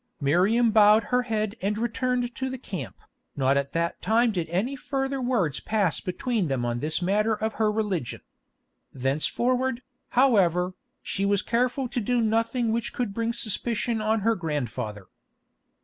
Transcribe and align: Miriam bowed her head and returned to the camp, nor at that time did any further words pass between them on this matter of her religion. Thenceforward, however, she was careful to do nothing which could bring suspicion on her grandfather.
Miriam 0.19 0.71
bowed 0.71 1.03
her 1.03 1.21
head 1.21 1.55
and 1.61 1.77
returned 1.77 2.33
to 2.33 2.49
the 2.49 2.57
camp, 2.57 2.97
nor 3.35 3.51
at 3.51 3.71
that 3.73 4.01
time 4.01 4.31
did 4.31 4.49
any 4.49 4.75
further 4.75 5.21
words 5.21 5.59
pass 5.59 5.99
between 6.01 6.47
them 6.47 6.65
on 6.65 6.79
this 6.79 7.03
matter 7.03 7.35
of 7.35 7.53
her 7.61 7.71
religion. 7.71 8.21
Thenceforward, 8.91 9.83
however, 10.17 10.73
she 11.03 11.23
was 11.23 11.43
careful 11.43 11.87
to 11.87 12.01
do 12.01 12.19
nothing 12.19 12.71
which 12.71 12.93
could 12.93 13.13
bring 13.13 13.31
suspicion 13.31 14.01
on 14.01 14.21
her 14.21 14.33
grandfather. 14.35 15.05